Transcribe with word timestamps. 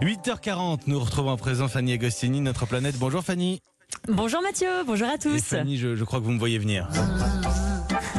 8h40, 0.00 0.82
nous 0.86 1.00
retrouvons 1.00 1.32
à 1.32 1.36
présent 1.36 1.66
Fanny 1.66 1.92
Agostini, 1.92 2.40
notre 2.40 2.66
planète. 2.66 2.96
Bonjour 2.98 3.22
Fanny. 3.24 3.60
Bonjour 4.06 4.40
Mathieu, 4.42 4.68
bonjour 4.86 5.08
à 5.08 5.14
Et 5.14 5.18
tous. 5.18 5.42
Fanny, 5.42 5.76
je, 5.76 5.96
je 5.96 6.04
crois 6.04 6.20
que 6.20 6.24
vous 6.24 6.30
me 6.32 6.38
voyez 6.38 6.58
venir. 6.58 6.88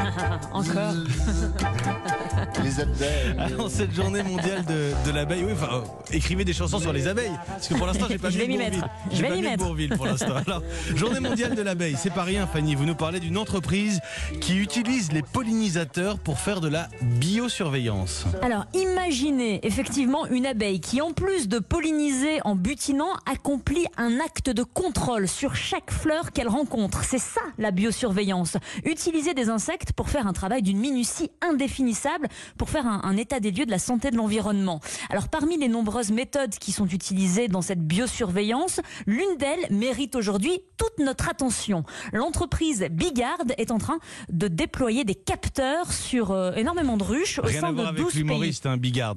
Encore. 0.54 0.94
Les 2.64 2.80
abeilles. 2.80 3.36
Alors, 3.38 3.70
cette 3.70 3.94
journée 3.94 4.24
mondiale 4.24 4.64
de, 4.66 4.92
de 5.10 5.12
l'abeille, 5.16 5.44
oui, 5.44 5.54
enfin, 5.54 5.70
euh, 5.78 5.82
écrivez 6.12 6.46
des 6.46 6.54
chansons 6.54 6.80
sur 6.80 6.94
les 6.94 7.08
abeilles. 7.08 7.32
Parce 7.48 7.68
que 7.68 7.74
pour 7.76 7.86
l'instant, 7.88 8.06
j'ai 8.10 8.18
pas 8.20 8.30
Je 8.30 8.38
vais 8.38 8.48
m'y 8.48 8.58
Bourville. 8.58 8.80
mettre. 8.80 8.90
Je 9.12 9.16
J'ai 9.16 9.22
vais 9.24 9.30
pas 9.30 9.36
m'y 9.36 9.42
mettre. 9.42 9.64
Bourville 9.64 9.90
pour 9.96 10.06
l'instant. 10.06 10.36
Alors, 10.46 10.62
journée 10.96 11.20
mondiale 11.20 11.56
de 11.56 11.62
l'abeille, 11.62 11.96
c'est 11.98 12.14
pas 12.14 12.24
rien, 12.24 12.48
Fanny. 12.48 12.76
Vous 12.76 12.86
nous 12.86 12.96
parlez 12.96 13.20
d'une 13.20 13.38
entreprise 13.38 14.00
qui 14.42 14.58
utilise 14.58 15.12
les 15.12 15.22
pollinisateurs 15.22 16.20
pour 16.20 16.40
faire 16.40 16.62
de 16.62 16.68
la 16.68 16.88
biosurveillance. 17.02 18.26
Alors 18.42 18.66
imaginez 18.74 19.66
effectivement 19.66 20.26
une 20.28 20.46
abeille 20.46 20.80
qui 20.80 21.02
en 21.02 21.12
plus 21.14 21.48
de 21.48 21.60
polliniser 21.60 22.40
en 22.44 22.56
butinant 22.56 23.12
accomplit 23.32 23.86
un 23.98 24.20
acte 24.20 24.50
de 24.50 24.64
contrôle 24.64 25.28
sur 25.28 25.56
chaque 25.56 25.92
fleur 25.92 26.32
qu'elle 26.32 26.48
rencontre. 26.48 27.04
C'est 27.04 27.20
ça 27.20 27.42
la 27.58 27.72
biosurveillance. 27.72 28.58
Utiliser 28.84 29.34
des 29.34 29.50
insectes 29.50 29.94
pour 30.00 30.10
faire 30.10 30.28
un 30.28 30.32
travail 30.32 30.62
d'une 30.62 30.80
minutie 30.80 31.30
indéfinissable, 31.42 32.30
pour 32.58 32.70
faire 32.70 32.88
un, 32.88 33.02
un 33.04 33.18
état 33.18 33.42
des 33.42 33.52
lieux 33.52 33.66
de 33.66 33.72
la 33.72 33.80
santé 33.80 34.12
de 34.12 34.16
l'environnement. 34.16 34.80
Alors 35.10 35.28
parmi 35.28 35.58
les 35.58 35.68
nombreuses 35.68 36.14
méthodes 36.14 36.52
qui 36.52 36.72
sont 36.72 36.88
utilisées 36.88 37.50
dans 37.50 37.62
cette 37.62 37.86
biosurveillance, 37.86 38.80
l'une 39.08 39.36
d'elles 39.38 39.68
mérite 39.72 40.16
aujourd'hui 40.16 40.62
toute 40.78 41.06
notre 41.06 41.28
attention. 41.28 41.84
L'entreprise 42.14 42.88
Bigard 42.90 43.40
est 43.58 43.72
en 43.72 43.78
train 43.78 44.00
de 44.30 44.48
déployer 44.48 45.04
des 45.04 45.16
capteurs 45.16 45.92
sur 45.92 46.32
euh, 46.32 46.54
énormément 46.54 46.96
de 46.96 47.04
ruches 47.04 47.40
au 47.40 47.42
Rien 47.42 47.60
sein 47.60 47.68
à 47.68 47.72
de 47.72 47.76
voir 47.76 47.92
12 47.92 48.02
avec 48.02 48.14
l'humoriste, 48.14 48.68
hein, 48.68 48.78
Bigard. 48.78 49.16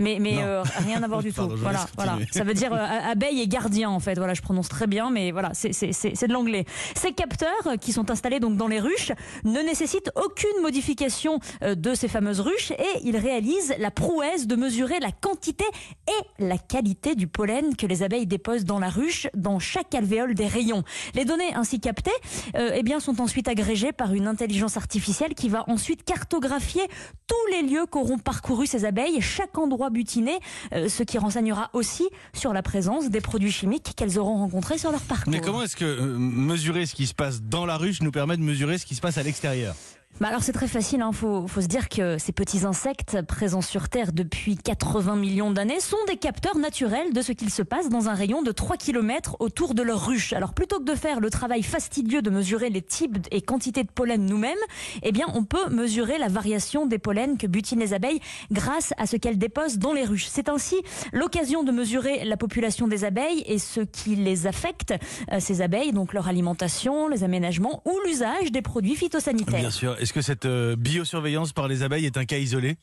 Mais, 0.00 0.18
mais 0.20 0.42
euh, 0.42 0.62
rien 0.84 1.02
à 1.02 1.06
voir 1.06 1.22
du 1.22 1.32
tout. 1.32 1.36
Pardon, 1.36 1.54
voilà, 1.56 1.86
voilà. 1.96 2.18
Ça 2.32 2.42
veut 2.42 2.54
dire 2.54 2.72
euh, 2.72 2.76
abeille 3.12 3.40
et 3.40 3.46
gardien 3.46 3.90
en 3.90 4.00
fait. 4.00 4.16
Voilà, 4.16 4.34
je 4.34 4.42
prononce 4.42 4.68
très 4.68 4.88
bien, 4.88 5.10
mais 5.10 5.30
voilà, 5.30 5.52
c'est 5.54 5.70
de 5.70 6.32
l'anglais. 6.32 6.64
Ces 6.96 7.12
capteurs 7.12 7.66
euh, 7.66 7.76
qui 7.76 7.92
sont 7.92 8.10
installés 8.10 8.40
donc 8.40 8.56
dans 8.56 8.68
les 8.68 8.80
ruches 8.80 9.12
ne 9.44 9.60
nécessitent 9.60 10.10
aucune 10.16 10.62
modification 10.62 11.38
de 11.62 11.94
ces 11.94 12.08
fameuses 12.08 12.40
ruches 12.40 12.72
et 12.72 13.04
ils 13.04 13.16
réalisent 13.16 13.74
la 13.78 13.90
prouesse 13.90 14.46
de 14.46 14.56
mesurer 14.56 14.98
la 15.00 15.12
quantité 15.12 15.64
et 16.08 16.44
la 16.44 16.58
qualité 16.58 17.14
du 17.14 17.26
pollen 17.26 17.76
que 17.76 17.86
les 17.86 18.02
abeilles 18.02 18.26
déposent 18.26 18.64
dans 18.64 18.78
la 18.78 18.88
ruche, 18.88 19.28
dans 19.34 19.58
chaque 19.58 19.94
alvéole 19.94 20.34
des 20.34 20.46
rayons. 20.46 20.82
Les 21.14 21.24
données 21.24 21.54
ainsi 21.54 21.80
captées, 21.80 22.10
euh, 22.56 22.72
eh 22.74 22.82
bien, 22.82 23.00
sont 23.00 23.20
ensuite 23.20 23.48
agrégées 23.48 23.92
par 23.92 24.14
une 24.14 24.26
intelligence 24.26 24.76
artificielle 24.76 25.34
qui 25.34 25.48
va 25.48 25.64
ensuite 25.68 26.04
cartographier 26.04 26.82
tous 27.26 27.52
les 27.52 27.62
lieux 27.62 27.86
qu'auront 27.86 28.18
parcouru 28.18 28.66
ces 28.66 28.84
abeilles, 28.84 29.20
chaque 29.20 29.56
endroit 29.58 29.89
butiné, 29.90 30.38
euh, 30.72 30.88
ce 30.88 31.02
qui 31.02 31.18
renseignera 31.18 31.70
aussi 31.72 32.08
sur 32.32 32.52
la 32.52 32.62
présence 32.62 33.10
des 33.10 33.20
produits 33.20 33.52
chimiques 33.52 33.92
qu'elles 33.96 34.18
auront 34.18 34.38
rencontrés 34.38 34.78
sur 34.78 34.90
leur 34.90 35.02
parcours. 35.02 35.32
Mais 35.32 35.40
comment 35.40 35.62
est-ce 35.62 35.76
que 35.76 35.84
euh, 35.84 36.16
mesurer 36.18 36.86
ce 36.86 36.94
qui 36.94 37.06
se 37.06 37.14
passe 37.14 37.42
dans 37.42 37.66
la 37.66 37.76
ruche 37.76 38.00
nous 38.00 38.10
permet 38.10 38.36
de 38.36 38.42
mesurer 38.42 38.78
ce 38.78 38.86
qui 38.86 38.94
se 38.94 39.00
passe 39.00 39.18
à 39.18 39.22
l'extérieur? 39.22 39.74
Bah 40.18 40.28
alors 40.28 40.42
c'est 40.42 40.52
très 40.52 40.68
facile, 40.68 41.02
il 41.06 41.16
faut, 41.16 41.46
faut 41.46 41.62
se 41.62 41.66
dire 41.66 41.88
que 41.88 42.18
ces 42.18 42.32
petits 42.32 42.66
insectes 42.66 43.22
présents 43.22 43.62
sur 43.62 43.88
Terre 43.88 44.12
depuis 44.12 44.58
80 44.58 45.16
millions 45.16 45.50
d'années 45.50 45.80
sont 45.80 45.96
des 46.08 46.18
capteurs 46.18 46.58
naturels 46.58 47.14
de 47.14 47.22
ce 47.22 47.32
qu'il 47.32 47.48
se 47.48 47.62
passe 47.62 47.88
dans 47.88 48.10
un 48.10 48.12
rayon 48.12 48.42
de 48.42 48.52
3 48.52 48.76
km 48.76 49.36
autour 49.38 49.72
de 49.72 49.82
leur 49.82 50.04
ruche. 50.06 50.34
Alors 50.34 50.52
plutôt 50.52 50.78
que 50.78 50.84
de 50.84 50.94
faire 50.94 51.20
le 51.20 51.30
travail 51.30 51.62
fastidieux 51.62 52.20
de 52.20 52.28
mesurer 52.28 52.68
les 52.68 52.82
types 52.82 53.16
et 53.30 53.40
quantités 53.40 53.82
de 53.82 53.88
pollen 53.88 54.26
nous-mêmes, 54.26 54.58
eh 55.02 55.10
bien 55.10 55.24
on 55.32 55.44
peut 55.44 55.70
mesurer 55.70 56.18
la 56.18 56.28
variation 56.28 56.84
des 56.84 56.98
pollens 56.98 57.38
que 57.38 57.46
butinent 57.46 57.80
les 57.80 57.94
abeilles 57.94 58.20
grâce 58.52 58.92
à 58.98 59.06
ce 59.06 59.16
qu'elles 59.16 59.38
déposent 59.38 59.78
dans 59.78 59.94
les 59.94 60.04
ruches. 60.04 60.26
C'est 60.28 60.50
ainsi 60.50 60.76
l'occasion 61.14 61.62
de 61.62 61.72
mesurer 61.72 62.26
la 62.26 62.36
population 62.36 62.88
des 62.88 63.04
abeilles 63.04 63.42
et 63.46 63.58
ce 63.58 63.80
qui 63.80 64.16
les 64.16 64.46
affecte, 64.46 64.92
euh, 65.32 65.40
ces 65.40 65.62
abeilles, 65.62 65.92
donc 65.92 66.12
leur 66.12 66.28
alimentation, 66.28 67.08
les 67.08 67.24
aménagements 67.24 67.82
ou 67.86 67.98
l'usage 68.04 68.52
des 68.52 68.60
produits 68.60 68.96
phytosanitaires. 68.96 69.62
Est-ce 70.00 70.12
que 70.14 70.22
cette 70.22 70.46
euh, 70.46 70.76
biosurveillance 70.76 71.52
par 71.52 71.68
les 71.68 71.82
abeilles 71.82 72.06
est 72.06 72.16
un 72.16 72.24
cas 72.24 72.38
isolé? 72.38 72.76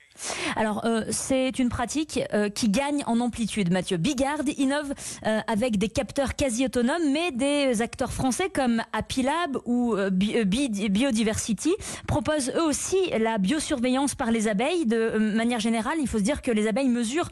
Alors, 0.56 0.86
euh, 0.86 1.04
c'est 1.10 1.58
une 1.58 1.70
pratique 1.70 2.20
euh, 2.34 2.50
qui 2.50 2.70
gagne 2.70 3.04
en 3.08 3.20
amplitude. 3.20 3.72
Mathieu 3.72 3.98
Bigard 3.98 4.40
innove 4.58 4.94
avec 5.48 5.78
des 5.78 5.90
capteurs 5.90 6.36
quasi 6.36 6.66
autonomes, 6.66 7.12
mais 7.12 7.32
des 7.32 7.82
acteurs 7.82 8.14
français 8.14 8.50
comme 8.54 8.82
Apilab 8.94 9.58
ou 9.66 9.96
Bi- 10.12 10.46
Bi- 10.46 10.90
Biodiversity 10.90 11.74
proposent 12.08 12.52
eux 12.56 12.64
aussi 12.64 12.98
la 13.20 13.38
biosurveillance 13.38 14.16
par 14.16 14.32
les 14.32 14.48
abeilles. 14.48 14.86
De 14.86 15.18
manière 15.18 15.60
générale, 15.60 15.98
il 16.00 16.08
faut 16.08 16.20
se 16.20 16.24
dire 16.24 16.42
que 16.42 16.52
les 16.52 16.68
abeilles 16.68 16.90
mesurent. 16.90 17.30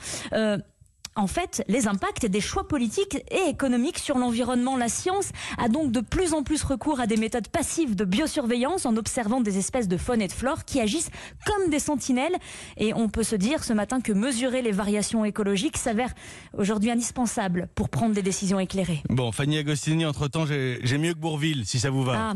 En 1.15 1.27
fait, 1.27 1.63
les 1.67 1.87
impacts 1.87 2.25
des 2.25 2.41
choix 2.41 2.67
politiques 2.67 3.17
et 3.31 3.49
économiques 3.49 3.99
sur 3.99 4.17
l'environnement. 4.17 4.77
La 4.77 4.89
science 4.89 5.29
a 5.57 5.69
donc 5.69 5.91
de 5.91 6.01
plus 6.01 6.33
en 6.33 6.43
plus 6.43 6.63
recours 6.63 6.99
à 6.99 7.07
des 7.07 7.17
méthodes 7.17 7.47
passives 7.47 7.95
de 7.95 8.05
biosurveillance 8.05 8.85
en 8.85 8.97
observant 8.97 9.41
des 9.41 9.57
espèces 9.57 9.87
de 9.87 9.97
faune 9.97 10.21
et 10.21 10.27
de 10.27 10.33
flore 10.33 10.65
qui 10.65 10.79
agissent 10.79 11.09
comme 11.45 11.69
des 11.69 11.79
sentinelles. 11.79 12.35
Et 12.77 12.93
on 12.93 13.09
peut 13.09 13.23
se 13.23 13.35
dire 13.35 13.63
ce 13.63 13.73
matin 13.73 14.01
que 14.01 14.11
mesurer 14.11 14.61
les 14.61 14.71
variations 14.71 15.25
écologiques 15.25 15.77
s'avère 15.77 16.13
aujourd'hui 16.57 16.91
indispensable 16.91 17.69
pour 17.75 17.89
prendre 17.89 18.13
des 18.13 18.21
décisions 18.21 18.59
éclairées. 18.59 19.01
Bon, 19.09 19.31
Fanny 19.31 19.57
Agostini, 19.57 20.05
entre-temps, 20.05 20.45
j'ai 20.45 20.79
j'ai 20.83 20.97
mieux 20.97 21.13
que 21.13 21.19
Bourville, 21.19 21.65
si 21.65 21.79
ça 21.79 21.89
vous 21.89 22.03
va. 22.03 22.31
Ah. 22.31 22.33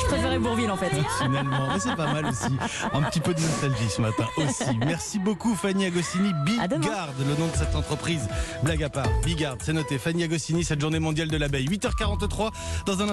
Je 0.00 0.06
préférais 0.06 0.38
Bourville 0.38 0.70
en 0.70 0.76
fait. 0.76 0.90
Finalement, 1.20 1.68
mais 1.72 1.80
c'est 1.80 1.94
pas 1.94 2.12
mal 2.12 2.26
aussi. 2.26 2.56
Un 2.92 3.02
petit 3.02 3.20
peu 3.20 3.34
de 3.34 3.40
nostalgie 3.40 3.88
ce 3.88 4.00
matin 4.00 4.26
aussi. 4.36 4.76
Merci 4.84 5.18
beaucoup 5.18 5.54
Fanny 5.54 5.86
Agostini. 5.86 6.32
Bigard, 6.44 7.10
le 7.18 7.34
nom 7.36 7.46
de 7.46 7.56
cette 7.56 7.74
entreprise. 7.74 8.28
Blague 8.62 8.82
à 8.82 8.88
part. 8.88 9.08
Bigard, 9.24 9.56
c'est 9.62 9.72
noté. 9.72 9.98
Fanny 9.98 10.24
Agostini, 10.24 10.64
cette 10.64 10.80
journée 10.80 10.98
mondiale 10.98 11.28
de 11.28 11.36
l'abeille. 11.36 11.68
8h43 11.68 12.50
dans 12.86 13.00
un 13.00 13.06